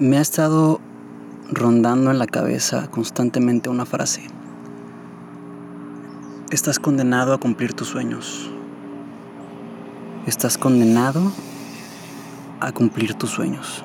[0.00, 0.80] Me ha estado
[1.50, 4.22] rondando en la cabeza constantemente una frase.
[6.50, 8.50] Estás condenado a cumplir tus sueños.
[10.26, 11.20] Estás condenado
[12.60, 13.84] a cumplir tus sueños.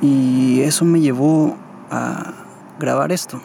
[0.00, 1.56] Y eso me llevó
[1.88, 2.32] a
[2.80, 3.40] grabar esto.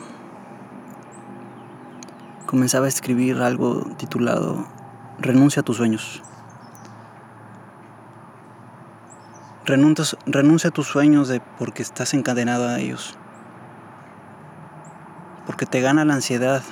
[2.47, 4.65] Comenzaba a escribir algo titulado
[5.19, 6.23] Renuncia a tus sueños.
[9.67, 13.17] Renuncia, a tus sueños de porque estás encadenado a ellos.
[15.45, 16.63] Porque te gana la ansiedad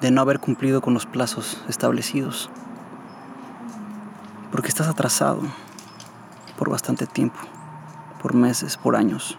[0.00, 2.50] de no haber cumplido con los plazos establecidos.
[4.50, 5.42] Porque estás atrasado
[6.58, 7.38] por bastante tiempo,
[8.20, 9.38] por meses, por años,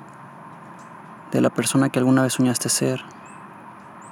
[1.34, 3.04] de la persona que alguna vez soñaste ser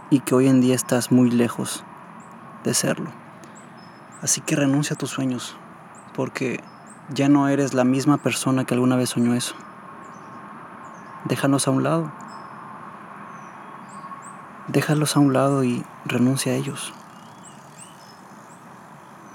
[0.09, 1.85] y que hoy en día estás muy lejos
[2.65, 3.11] de serlo.
[4.21, 5.55] Así que renuncia a tus sueños,
[6.13, 6.61] porque
[7.13, 9.55] ya no eres la misma persona que alguna vez soñó eso.
[11.25, 12.11] Déjalos a un lado.
[14.67, 16.93] Déjalos a un lado y renuncia a ellos.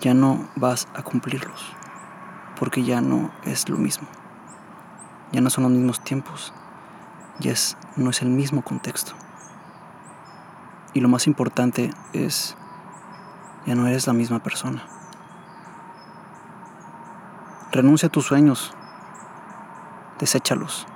[0.00, 1.72] Ya no vas a cumplirlos,
[2.58, 4.06] porque ya no es lo mismo.
[5.32, 6.52] Ya no son los mismos tiempos,
[7.40, 9.14] ya es, no es el mismo contexto.
[10.92, 12.56] Y lo más importante es,
[13.66, 14.84] ya no eres la misma persona.
[17.74, 18.72] Renuncia a tus sueños.
[20.20, 20.86] Deséchalos.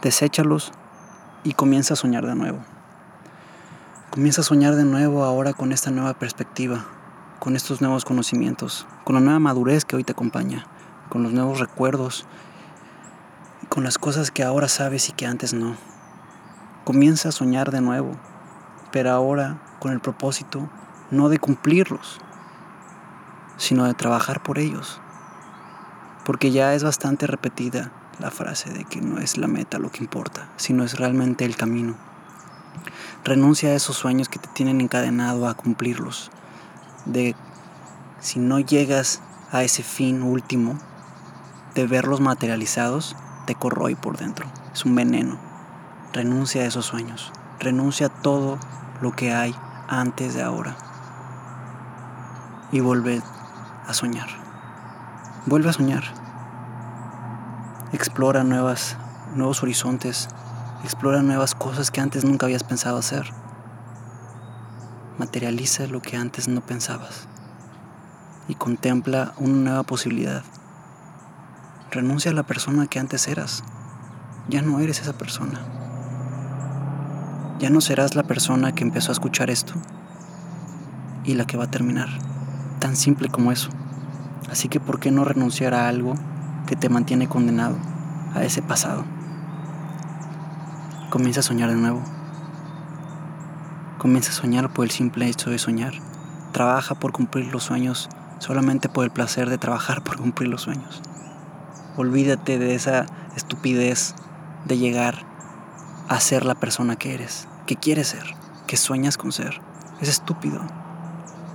[0.00, 0.72] Deséchalos
[1.44, 2.60] y comienza a soñar de nuevo.
[4.08, 6.86] Comienza a soñar de nuevo ahora con esta nueva perspectiva,
[7.40, 10.66] con estos nuevos conocimientos, con la nueva madurez que hoy te acompaña,
[11.10, 12.24] con los nuevos recuerdos,
[13.68, 15.76] con las cosas que ahora sabes y que antes no.
[16.84, 18.12] Comienza a soñar de nuevo,
[18.92, 20.70] pero ahora con el propósito
[21.10, 22.18] no de cumplirlos,
[23.66, 25.00] sino de trabajar por ellos.
[26.24, 30.04] Porque ya es bastante repetida la frase de que no es la meta lo que
[30.04, 31.96] importa, sino es realmente el camino.
[33.24, 36.30] Renuncia a esos sueños que te tienen encadenado a cumplirlos.
[37.06, 37.34] De
[38.20, 40.78] si no llegas a ese fin último,
[41.74, 43.16] de verlos materializados,
[43.46, 44.46] te corroe por dentro.
[44.72, 45.38] Es un veneno.
[46.12, 47.32] Renuncia a esos sueños.
[47.58, 48.58] Renuncia a todo
[49.00, 49.56] lo que hay
[49.88, 50.76] antes de ahora.
[52.70, 53.22] Y vuelve
[53.86, 54.28] a soñar.
[55.46, 56.04] Vuelve a soñar.
[57.92, 58.96] Explora nuevas,
[59.34, 60.28] nuevos horizontes.
[60.82, 63.30] Explora nuevas cosas que antes nunca habías pensado hacer.
[65.18, 67.28] Materializa lo que antes no pensabas.
[68.48, 70.42] Y contempla una nueva posibilidad.
[71.90, 73.62] Renuncia a la persona que antes eras.
[74.48, 75.60] Ya no eres esa persona.
[77.58, 79.74] Ya no serás la persona que empezó a escuchar esto
[81.24, 82.35] y la que va a terminar
[82.78, 83.68] tan simple como eso.
[84.50, 86.14] Así que ¿por qué no renunciar a algo
[86.66, 87.76] que te mantiene condenado
[88.34, 89.04] a ese pasado?
[91.10, 92.02] Comienza a soñar de nuevo.
[93.98, 95.94] Comienza a soñar por el simple hecho de soñar.
[96.52, 101.02] Trabaja por cumplir los sueños solamente por el placer de trabajar por cumplir los sueños.
[101.96, 104.14] Olvídate de esa estupidez
[104.66, 105.24] de llegar
[106.08, 108.24] a ser la persona que eres, que quieres ser,
[108.66, 109.60] que sueñas con ser.
[110.00, 110.60] Es estúpido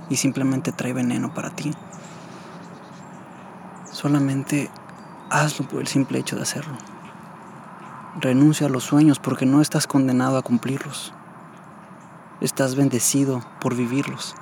[0.08, 1.72] y simplemente trae veneno para ti.
[3.90, 4.70] Solamente
[5.30, 6.76] hazlo por el simple hecho de hacerlo.
[8.20, 11.14] Renuncia a los sueños porque no estás condenado a cumplirlos.
[12.40, 14.34] Estás bendecido por vivirlos.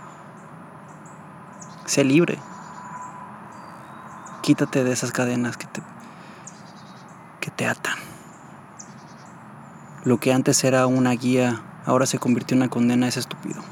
[1.85, 2.39] Sé libre.
[4.43, 5.83] Quítate de esas cadenas que te,
[7.41, 7.99] que te atan.
[10.05, 13.63] Lo que antes era una guía, ahora se convirtió en una condena, es estúpido.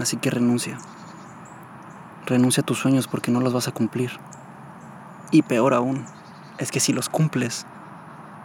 [0.00, 0.78] Así que renuncia.
[2.26, 4.10] Renuncia a tus sueños porque no los vas a cumplir.
[5.30, 6.06] Y peor aún,
[6.58, 7.66] es que si los cumples,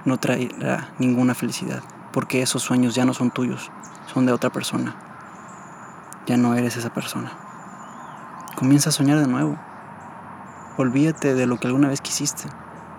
[0.05, 3.71] no traerá ninguna felicidad, porque esos sueños ya no son tuyos,
[4.13, 4.95] son de otra persona.
[6.27, 7.31] Ya no eres esa persona.
[8.55, 9.57] Comienza a soñar de nuevo.
[10.77, 12.49] Olvídate de lo que alguna vez quisiste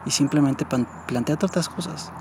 [0.04, 2.12] y simplemente plantea otras cosas.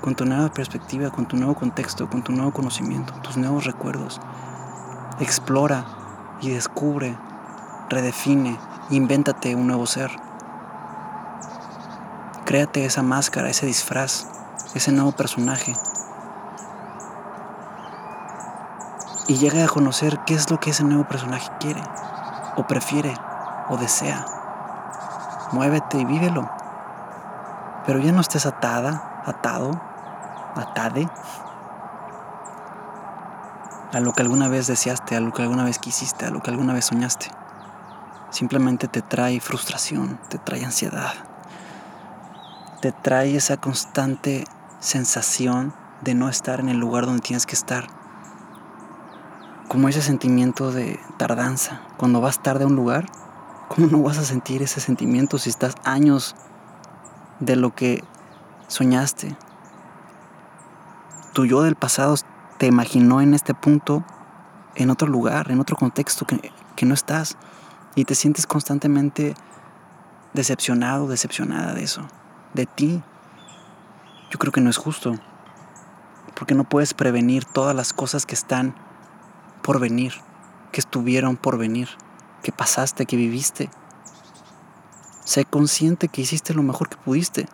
[0.00, 4.20] Con tu nueva perspectiva, con tu nuevo contexto, con tu nuevo conocimiento, tus nuevos recuerdos,
[5.20, 5.84] Explora
[6.40, 7.16] y descubre,
[7.90, 8.58] redefine,
[8.90, 10.10] invéntate un nuevo ser.
[12.46, 14.26] Créate esa máscara, ese disfraz,
[14.74, 15.74] ese nuevo personaje.
[19.28, 21.82] Y llega a conocer qué es lo que ese nuevo personaje quiere,
[22.56, 23.14] o prefiere,
[23.68, 24.24] o desea.
[25.52, 26.50] Muévete y vívelo.
[27.86, 29.78] Pero ya no estés atada, atado,
[30.56, 31.08] atade
[33.92, 36.50] a lo que alguna vez deseaste, a lo que alguna vez quisiste, a lo que
[36.50, 37.30] alguna vez soñaste.
[38.30, 41.12] Simplemente te trae frustración, te trae ansiedad,
[42.80, 44.44] te trae esa constante
[44.80, 47.86] sensación de no estar en el lugar donde tienes que estar.
[49.68, 51.82] Como ese sentimiento de tardanza.
[51.98, 53.06] Cuando vas tarde a un lugar,
[53.68, 56.34] ¿cómo no vas a sentir ese sentimiento si estás años
[57.40, 58.02] de lo que
[58.68, 59.36] soñaste?
[61.34, 62.14] Tu yo del pasado
[62.62, 64.04] te imaginó en este punto,
[64.76, 67.36] en otro lugar, en otro contexto que, que no estás.
[67.96, 69.34] Y te sientes constantemente
[70.32, 72.06] decepcionado, decepcionada de eso,
[72.54, 73.02] de ti.
[74.30, 75.16] Yo creo que no es justo,
[76.36, 78.76] porque no puedes prevenir todas las cosas que están
[79.60, 80.12] por venir,
[80.70, 81.88] que estuvieron por venir,
[82.44, 83.70] que pasaste, que viviste.
[85.24, 87.48] Sé consciente que hiciste lo mejor que pudiste.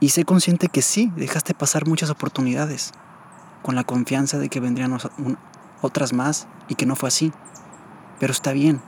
[0.00, 2.92] Y sé consciente que sí, dejaste pasar muchas oportunidades,
[3.64, 4.94] con la confianza de que vendrían
[5.80, 7.32] otras más y que no fue así.
[8.20, 8.82] Pero está bien,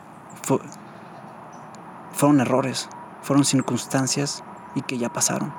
[2.12, 2.90] fueron errores,
[3.22, 4.44] fueron circunstancias
[4.74, 5.52] y que ya pasaron.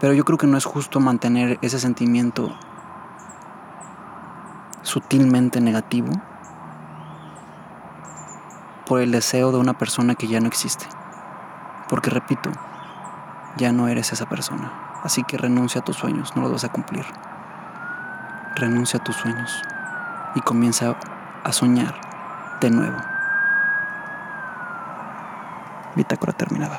[0.00, 2.56] Pero yo creo que no es justo mantener ese sentimiento
[4.82, 6.12] sutilmente negativo
[8.86, 10.86] por el deseo de una persona que ya no existe.
[11.88, 12.50] Porque repito,
[13.56, 15.00] ya no eres esa persona.
[15.02, 17.04] Así que renuncia a tus sueños, no los vas a cumplir.
[18.54, 19.62] Renuncia a tus sueños
[20.34, 20.96] y comienza
[21.42, 21.94] a soñar
[22.60, 22.98] de nuevo.
[25.94, 26.78] Bitácora terminada.